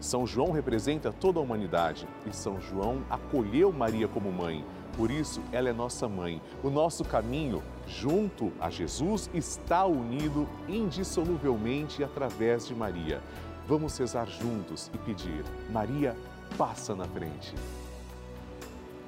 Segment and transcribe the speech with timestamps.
[0.00, 4.64] São João representa toda a humanidade e São João acolheu Maria como mãe.
[4.96, 6.40] Por isso, ela é nossa mãe.
[6.62, 13.20] O nosso caminho junto a Jesus está unido indissoluvelmente através de Maria.
[13.66, 16.16] Vamos rezar juntos e pedir: Maria,
[16.56, 17.54] passa na frente.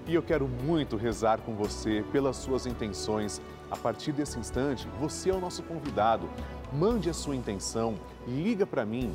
[0.06, 3.40] E eu quero muito rezar com você pelas suas intenções.
[3.70, 6.28] A partir desse instante, você é o nosso convidado.
[6.72, 7.94] Mande a sua intenção,
[8.26, 9.14] liga para mim.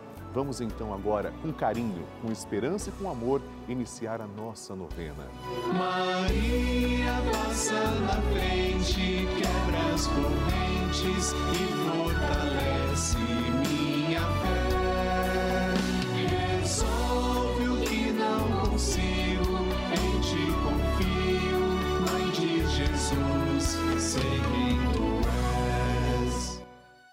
[0.33, 5.27] Vamos então agora, com carinho, com esperança e com amor, iniciar a nossa novena.
[5.73, 14.61] Maria passa na frente, quebra as correntes e fortalece minha fé.
[16.59, 19.57] Resolve o que não consigo,
[19.91, 21.59] em ti confio,
[22.09, 23.77] Mãe de Jesus,
[24.15, 24.60] és.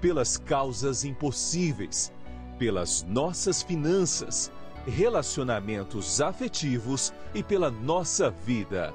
[0.00, 2.12] pelas causas impossíveis,
[2.58, 4.52] pelas nossas finanças,
[4.86, 8.94] relacionamentos afetivos e pela nossa vida.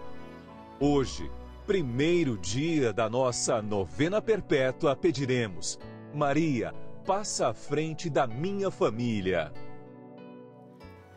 [0.79, 1.29] Hoje,
[1.65, 5.79] primeiro dia da nossa novena perpétua, pediremos:
[6.13, 6.73] Maria,
[7.05, 9.51] passa à frente da minha família.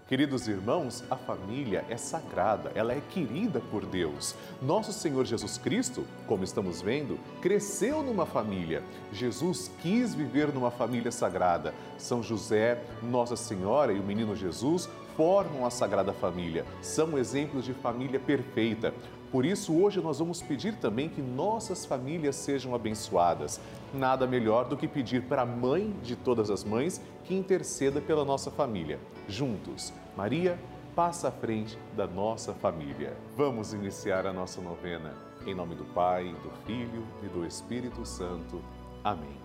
[0.08, 4.36] Queridos irmãos, a família é sagrada, ela é querida por Deus.
[4.62, 8.84] Nosso Senhor Jesus Cristo, como estamos vendo, cresceu numa família.
[9.12, 11.74] Jesus quis viver numa família sagrada.
[11.98, 16.64] São José, Nossa Senhora e o menino Jesus formam a Sagrada Família.
[16.82, 18.94] São exemplos de família perfeita.
[19.36, 23.60] Por isso, hoje nós vamos pedir também que nossas famílias sejam abençoadas.
[23.92, 28.24] Nada melhor do que pedir para a mãe de todas as mães que interceda pela
[28.24, 28.98] nossa família.
[29.28, 30.58] Juntos, Maria
[30.94, 33.14] passa à frente da nossa família.
[33.36, 35.12] Vamos iniciar a nossa novena.
[35.47, 38.62] Em nome do Pai, do Filho e do Espírito Santo.
[39.04, 39.36] Amém.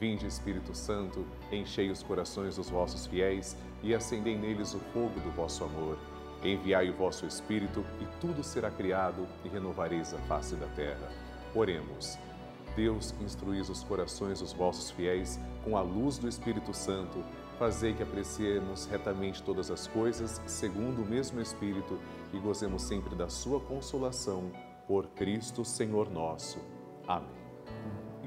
[0.00, 5.30] Vinde, Espírito Santo, enchei os corações dos vossos fiéis e acendei neles o fogo do
[5.32, 5.98] vosso amor.
[6.42, 11.08] Enviai o vosso Espírito e tudo será criado e renovareis a face da terra.
[11.54, 12.18] Oremos.
[12.74, 17.22] Deus, instruís os corações dos vossos fiéis com a luz do Espírito Santo,
[17.58, 21.98] fazei que apreciemos retamente todas as coisas, segundo o mesmo Espírito,
[22.32, 24.50] e gozemos sempre da sua consolação.
[24.88, 26.58] Por Cristo, Senhor nosso.
[27.06, 27.42] Amém.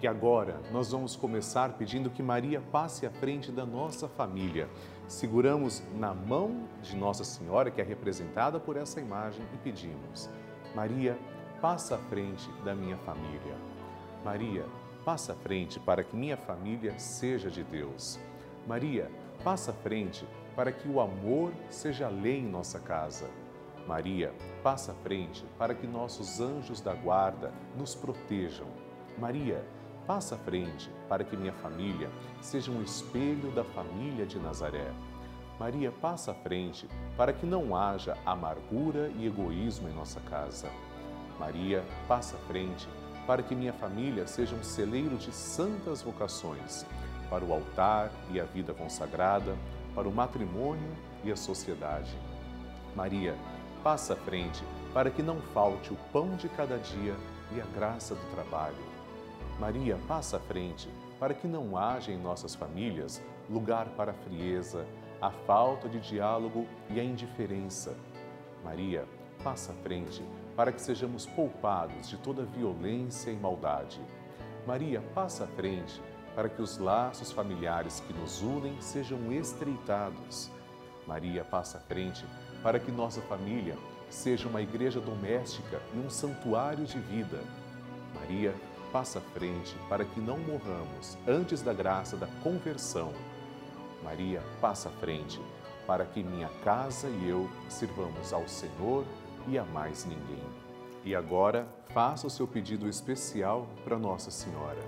[0.02, 4.70] E agora nós vamos começar pedindo que Maria passe à frente da nossa família.
[5.08, 10.30] Seguramos na mão de Nossa Senhora, que é representada por essa imagem, e pedimos:
[10.74, 11.18] Maria,
[11.62, 13.56] passa à frente da minha família.
[14.24, 14.66] Maria,
[15.06, 18.20] passa à frente para que minha família seja de Deus.
[18.68, 19.12] Maria,
[19.44, 23.30] passa à frente para que o amor seja lei em nossa casa.
[23.88, 28.68] Maria, passa à frente para que nossos anjos da guarda nos protejam.
[29.20, 29.64] Maria,
[30.08, 32.10] passa à frente para que minha família
[32.42, 34.92] seja um espelho da família de Nazaré.
[35.60, 40.70] Maria, passa à frente para que não haja amargura e egoísmo em nossa casa.
[41.40, 42.88] Maria, passa à frente
[43.26, 46.86] para que minha família seja um celeiro de santas vocações.
[47.28, 49.58] para o altar e a vida consagrada,
[49.96, 52.16] para o matrimônio e a sociedade.
[52.96, 53.36] Maria,
[53.84, 54.64] passa à frente
[54.94, 57.16] para que não falte o pão de cada dia
[57.52, 58.95] e a graça do trabalho.
[59.60, 64.86] Maria, passa à frente para que não haja em nossas famílias lugar para a frieza,
[65.22, 67.96] a falta de diálogo e a indiferença.
[68.64, 69.08] Maria,
[69.44, 70.22] passa à frente
[70.56, 74.02] para que sejamos poupados de toda violência e maldade.
[74.68, 76.02] Maria, passa à frente
[76.36, 80.52] para que os laços familiares que nos unem sejam estreitados.
[81.08, 82.26] Maria, passa à frente
[82.62, 83.78] para que nossa família
[84.10, 87.40] seja uma igreja doméstica e um santuário de vida.
[88.14, 88.54] Maria,
[88.96, 93.12] passa à frente para que não morramos antes da graça da conversão.
[94.02, 95.38] Maria, passa à frente
[95.86, 99.04] para que minha casa e eu sirvamos ao Senhor
[99.50, 100.42] e a mais ninguém.
[101.04, 104.80] E agora, faça o seu pedido especial para Nossa Senhora.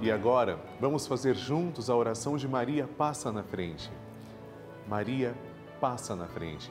[0.00, 3.92] E agora, vamos fazer juntos a oração de Maria Passa na Frente.
[4.88, 5.36] Maria
[5.78, 6.70] passa na frente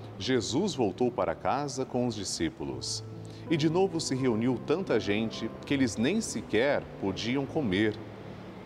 [0.21, 3.03] Jesus voltou para casa com os discípulos.
[3.49, 7.95] E de novo se reuniu tanta gente que eles nem sequer podiam comer.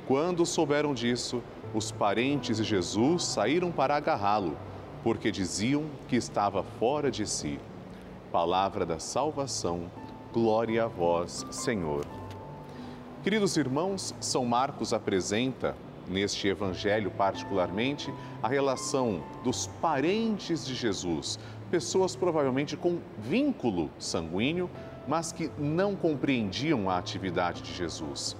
[0.07, 1.41] Quando souberam disso,
[1.73, 4.57] os parentes de Jesus saíram para agarrá-lo,
[5.03, 7.59] porque diziam que estava fora de si
[8.35, 9.89] palavra da salvação.
[10.33, 12.05] Glória a vós, Senhor.
[13.23, 15.73] Queridos irmãos, São Marcos apresenta,
[16.07, 24.69] neste evangelho particularmente, a relação dos parentes de Jesus, pessoas provavelmente com vínculo sanguíneo,
[25.07, 28.35] mas que não compreendiam a atividade de Jesus.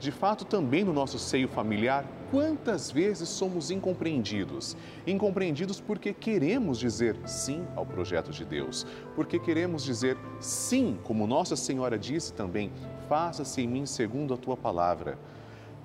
[0.00, 4.74] De fato, também no nosso seio familiar, quantas vezes somos incompreendidos?
[5.06, 11.54] Incompreendidos porque queremos dizer sim ao projeto de Deus, porque queremos dizer sim, como Nossa
[11.54, 12.72] Senhora disse também,
[13.10, 15.18] faça-se em mim segundo a tua palavra.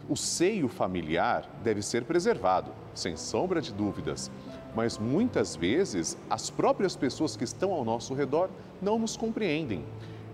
[0.08, 4.30] O seio familiar deve ser preservado, sem sombra de dúvidas,
[4.76, 9.84] mas muitas vezes as próprias pessoas que estão ao nosso redor não nos compreendem.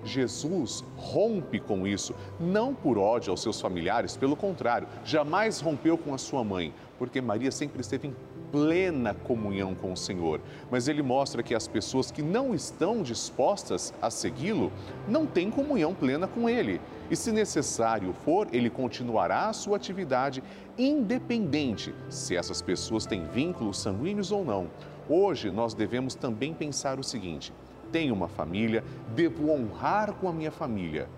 [0.03, 6.13] Jesus rompe com isso, não por ódio aos seus familiares, pelo contrário, jamais rompeu com
[6.13, 8.15] a sua mãe, porque Maria sempre esteve em
[8.51, 10.41] plena comunhão com o Senhor.
[10.69, 14.71] Mas ele mostra que as pessoas que não estão dispostas a segui-lo
[15.07, 16.81] não têm comunhão plena com ele.
[17.09, 20.43] E se necessário for, ele continuará a sua atividade,
[20.77, 24.69] independente se essas pessoas têm vínculos sanguíneos ou não.
[25.09, 27.53] Hoje nós devemos também pensar o seguinte:
[27.91, 28.83] tenho uma família,
[29.15, 31.09] devo honrar com a minha família,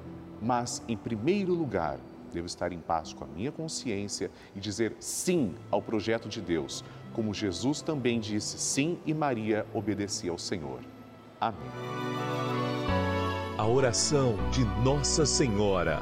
[0.41, 1.99] mas, em primeiro lugar,
[2.33, 6.83] devo estar em paz com a minha consciência e dizer sim ao projeto de Deus,
[7.13, 10.79] como Jesus também disse sim e Maria obedecia ao Senhor.
[11.39, 11.69] Amém.
[13.57, 16.01] A oração de Nossa Senhora.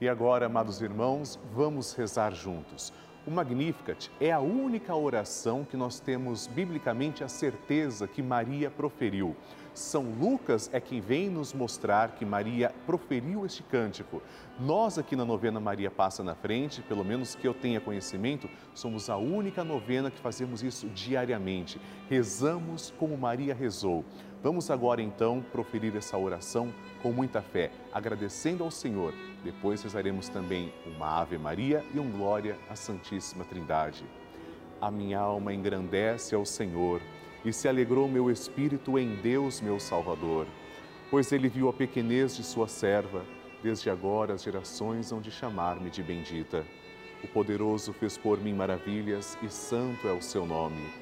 [0.00, 2.92] E agora, amados irmãos, vamos rezar juntos.
[3.24, 9.36] O Magnificat é a única oração que nós temos biblicamente a certeza que Maria proferiu.
[9.72, 14.20] São Lucas é quem vem nos mostrar que Maria proferiu este cântico.
[14.58, 19.08] Nós aqui na novena Maria Passa na Frente, pelo menos que eu tenha conhecimento, somos
[19.08, 21.80] a única novena que fazemos isso diariamente.
[22.10, 24.04] Rezamos como Maria rezou.
[24.42, 29.14] Vamos agora então proferir essa oração com muita fé, agradecendo ao Senhor.
[29.44, 34.04] Depois rezaremos também uma Ave Maria e um Glória à Santíssima Trindade.
[34.80, 37.00] A minha alma engrandece ao Senhor
[37.44, 40.48] e se alegrou meu espírito em Deus, meu Salvador,
[41.08, 43.24] pois ele viu a pequenez de sua serva.
[43.62, 46.66] Desde agora as gerações hão de chamar-me de bendita.
[47.22, 51.01] O poderoso fez por mim maravilhas e santo é o seu nome.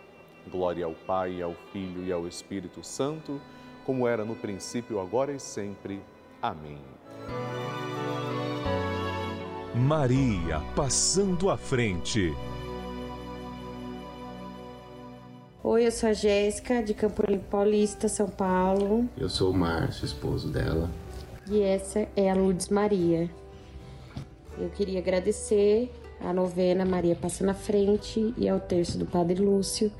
[0.49, 3.39] Glória ao Pai, ao Filho e ao Espírito Santo,
[3.85, 6.01] como era no princípio, agora e sempre.
[6.41, 6.79] Amém.
[9.75, 12.33] Maria passando à frente.
[15.63, 19.07] Oi, eu sou a Jéssica, de Campo Limpo Paulista, São Paulo.
[19.15, 20.89] Eu sou o Márcio, esposo dela.
[21.49, 23.29] E essa é a Lourdes Maria.
[24.57, 29.91] Eu queria agradecer à novena Maria Passa na Frente e ao terço do Padre Lúcio,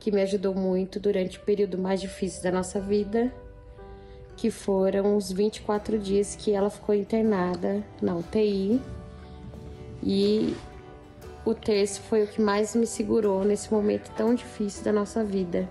[0.00, 3.32] que me ajudou muito durante o período mais difícil da nossa vida,
[4.36, 8.80] que foram os 24 dias que ela ficou internada na UTI.
[10.02, 10.54] E
[11.44, 15.68] o terço foi o que mais me segurou nesse momento tão difícil da nossa vida.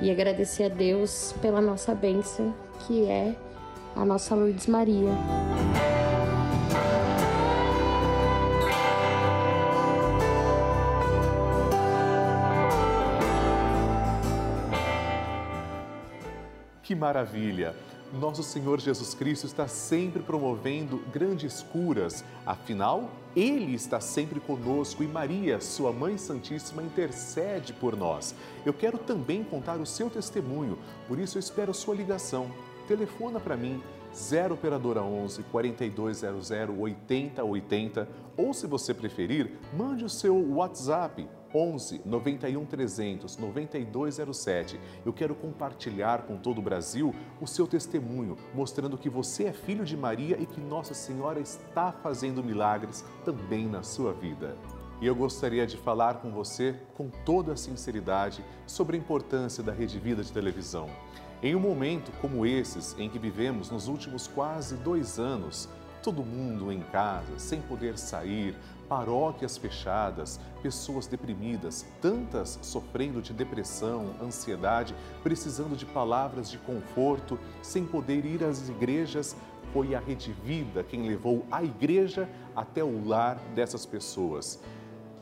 [0.00, 2.54] E agradecer a Deus pela nossa bênção,
[2.86, 3.34] que é
[3.94, 5.10] a nossa Lourdes Maria.
[16.86, 17.74] Que maravilha!
[18.12, 25.08] Nosso Senhor Jesus Cristo está sempre promovendo grandes curas, afinal, Ele está sempre conosco e
[25.08, 28.36] Maria, Sua Mãe Santíssima, intercede por nós.
[28.64, 30.78] Eu quero também contar o seu testemunho,
[31.08, 32.52] por isso eu espero sua ligação.
[32.86, 33.82] Telefona para mim,
[34.14, 42.66] 0 Operadora 11 4200 8080 ou, se você preferir, mande o seu WhatsApp 11 91
[42.66, 44.78] 300 9207.
[45.06, 49.84] Eu quero compartilhar com todo o Brasil o seu testemunho, mostrando que você é filho
[49.84, 54.54] de Maria e que Nossa Senhora está fazendo milagres também na sua vida.
[55.00, 59.72] E eu gostaria de falar com você com toda a sinceridade sobre a importância da
[59.72, 60.90] Rede Vida de televisão.
[61.42, 65.68] Em um momento como esses em que vivemos nos últimos quase dois anos,
[66.02, 68.54] todo mundo em casa, sem poder sair,
[68.88, 77.84] paróquias fechadas, pessoas deprimidas, tantas sofrendo de depressão, ansiedade, precisando de palavras de conforto, sem
[77.84, 79.36] poder ir às igrejas,
[79.72, 84.60] foi a Rede Vida quem levou a igreja até o lar dessas pessoas.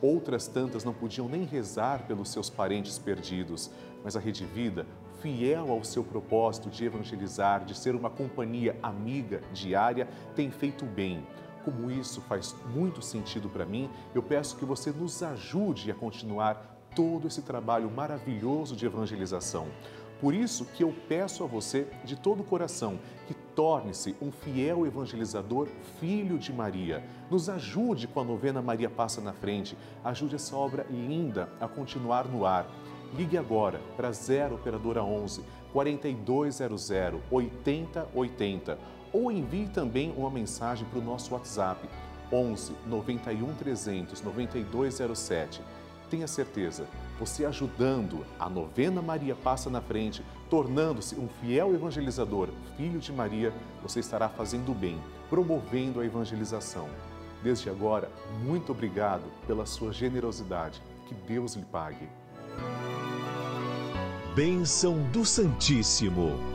[0.01, 3.71] Outras tantas não podiam nem rezar pelos seus parentes perdidos,
[4.03, 4.85] mas a Rede Vida
[5.21, 11.25] fiel ao seu propósito de evangelizar, de ser uma companhia amiga diária, tem feito bem.
[11.65, 16.77] Como isso faz muito sentido para mim, eu peço que você nos ajude a continuar
[16.95, 19.67] todo esse trabalho maravilhoso de evangelização.
[20.21, 24.85] Por isso que eu peço a você de todo o coração que torne-se um fiel
[24.85, 25.67] evangelizador,
[25.99, 27.03] filho de Maria.
[27.31, 29.75] Nos ajude com a novena Maria Passa na Frente.
[30.03, 32.67] Ajude essa obra linda a continuar no ar.
[33.13, 35.43] Ligue agora para 0 Operadora 11
[35.73, 36.91] 4200
[37.29, 38.77] 8080
[39.15, 41.87] ou envie também uma mensagem para o nosso WhatsApp
[42.29, 45.61] 11 91 300 9207.
[46.09, 46.85] Tenha certeza,
[47.17, 53.53] você ajudando a novena Maria Passa na Frente, tornando-se um fiel evangelizador, filho de Maria,
[53.81, 56.89] você estará fazendo bem, promovendo a evangelização.
[57.41, 58.11] Desde agora,
[58.43, 60.81] muito obrigado pela sua generosidade.
[61.07, 62.09] Que Deus lhe pague.
[64.35, 66.54] Bênção do Santíssimo.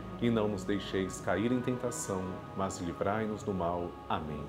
[0.21, 2.21] E não nos deixeis cair em tentação,
[2.55, 3.89] mas livrai-nos do mal.
[4.07, 4.45] Amém.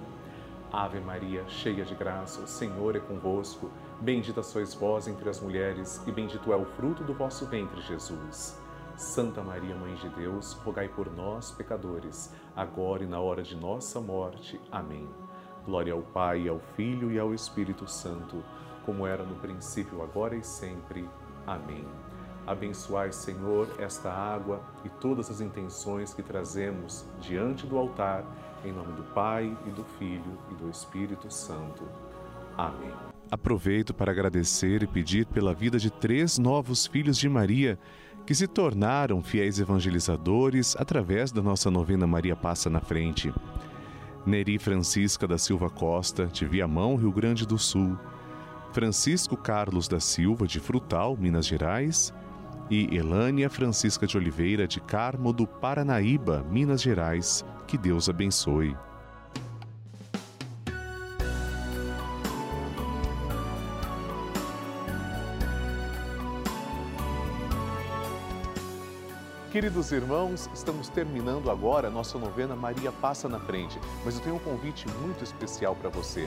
[0.71, 3.71] Ave Maria, cheia de graça, o Senhor é convosco.
[4.01, 8.61] Bendita sois vós entre as mulheres, e bendito é o fruto do vosso ventre, Jesus.
[8.97, 14.01] Santa Maria, Mãe de Deus, rogai por nós, pecadores, agora e na hora de nossa
[14.01, 14.61] morte.
[14.71, 15.09] Amém.
[15.65, 18.43] Glória ao Pai, ao Filho e ao Espírito Santo,
[18.85, 21.09] como era no princípio, agora e sempre.
[21.47, 21.87] Amém.
[22.47, 28.25] Abençoai, Senhor, esta água e todas as intenções que trazemos diante do altar,
[28.65, 31.85] em nome do Pai e do Filho e do Espírito Santo.
[32.57, 32.93] Amém.
[33.31, 37.79] Aproveito para agradecer e pedir pela vida de três novos filhos de Maria
[38.27, 43.33] que se tornaram fiéis evangelizadores através da nossa novena Maria Passa na Frente.
[44.25, 47.99] Neri Francisca da Silva Costa, de Viamão, Rio Grande do Sul.
[48.73, 52.13] Francisco Carlos da Silva, de Frutal, Minas Gerais.
[52.75, 57.45] E Elânia Francisca de Oliveira, de Carmo do Paranaíba, Minas Gerais.
[57.67, 58.75] Que Deus abençoe.
[69.51, 74.37] Queridos irmãos, estamos terminando agora a nossa novena Maria Passa na Frente, mas eu tenho
[74.37, 76.27] um convite muito especial para você.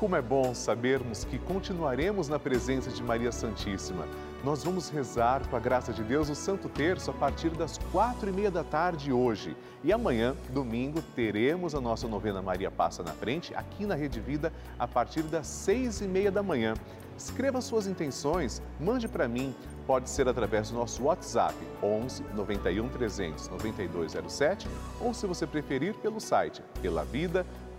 [0.00, 4.08] Como é bom sabermos que continuaremos na presença de Maria Santíssima.
[4.42, 8.30] Nós vamos rezar com a graça de Deus o Santo Terço a partir das quatro
[8.30, 9.54] e meia da tarde hoje.
[9.84, 14.50] E amanhã, domingo, teremos a nossa novena Maria Passa na Frente aqui na Rede Vida
[14.78, 16.72] a partir das seis e meia da manhã.
[17.14, 19.54] Escreva suas intenções, mande para mim.
[19.86, 24.66] Pode ser através do nosso WhatsApp 11 91 300 9207
[24.98, 26.62] ou, se você preferir, pelo site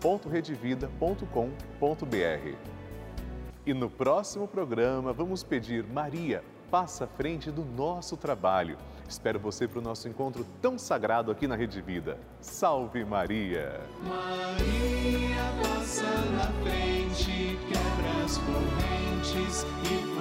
[0.01, 2.55] pelavida.redevida.com.br.
[3.63, 8.75] E no próximo programa vamos pedir Maria, passa à frente do nosso trabalho.
[9.07, 12.17] Espero você para o nosso encontro tão sagrado aqui na Rede Vida.
[12.39, 13.81] Salve Maria!
[14.03, 20.11] Maria passa na frente, quebra as correntes e